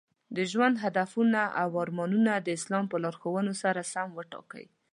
[0.35, 4.65] د ژوند هدفونه او ارمانونه د اسلام په لارښوونو سره سم وټاکئ.